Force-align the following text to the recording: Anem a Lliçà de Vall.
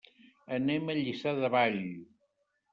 Anem 0.57 0.89
a 0.95 0.97
Lliçà 1.01 1.35
de 1.43 1.53
Vall. 1.59 1.79